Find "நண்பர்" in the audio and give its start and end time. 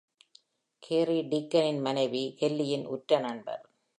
3.19-3.63